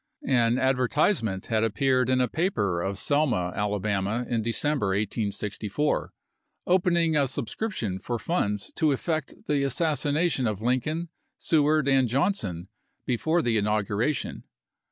[0.25, 6.11] An advertise ment had appeared in a paper of Selma, Alabama, in December, 1864,
[6.65, 12.67] opening a subscription for funds to effect the assassination of Lincoln, Seward, and Johnson
[13.05, 14.43] before the inauguration.